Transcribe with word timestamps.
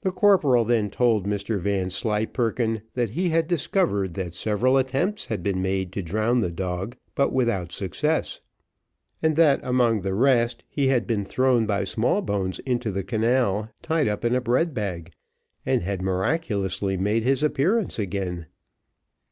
The 0.00 0.10
corporal 0.10 0.64
then 0.64 0.90
told 0.90 1.24
Mr 1.24 1.60
Vanslyperken 1.60 2.82
that 2.94 3.10
he 3.10 3.28
had 3.28 3.46
discovered 3.46 4.14
that 4.14 4.34
several 4.34 4.76
attempts 4.76 5.26
had 5.26 5.44
been 5.44 5.62
made 5.62 5.92
to 5.92 6.02
drown 6.02 6.40
the 6.40 6.50
dog, 6.50 6.96
but 7.14 7.32
without 7.32 7.70
success; 7.70 8.40
and 9.22 9.36
that 9.36 9.60
among 9.62 10.00
the 10.00 10.14
rest, 10.14 10.64
he 10.68 10.88
had 10.88 11.06
been 11.06 11.24
thrown 11.24 11.66
by 11.66 11.84
Smallbones 11.84 12.58
into 12.66 12.90
the 12.90 13.04
canal, 13.04 13.70
tied 13.80 14.08
up 14.08 14.24
in 14.24 14.34
a 14.34 14.40
bread 14.40 14.74
bag, 14.74 15.12
and 15.64 15.82
had 15.82 16.02
miraculously 16.02 16.96
made 16.96 17.22
his 17.22 17.44
appearance 17.44 17.96
again. 17.96 18.46